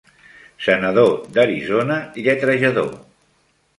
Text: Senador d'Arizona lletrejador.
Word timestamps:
Senador 0.67 1.11
d'Arizona 1.37 1.99
lletrejador. 2.25 2.93